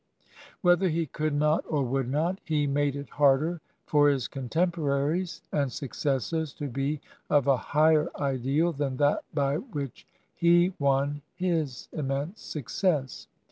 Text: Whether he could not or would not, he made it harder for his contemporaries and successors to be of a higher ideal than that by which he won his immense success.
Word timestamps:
Whether 0.61 0.89
he 0.89 1.05
could 1.05 1.35
not 1.35 1.63
or 1.69 1.83
would 1.83 2.09
not, 2.09 2.39
he 2.43 2.65
made 2.65 2.95
it 2.95 3.07
harder 3.11 3.61
for 3.85 4.09
his 4.09 4.27
contemporaries 4.27 5.43
and 5.51 5.71
successors 5.71 6.53
to 6.53 6.67
be 6.67 6.99
of 7.29 7.45
a 7.45 7.55
higher 7.55 8.09
ideal 8.19 8.73
than 8.73 8.97
that 8.97 9.23
by 9.31 9.57
which 9.57 10.07
he 10.33 10.73
won 10.79 11.21
his 11.35 11.87
immense 11.93 12.41
success. 12.41 13.27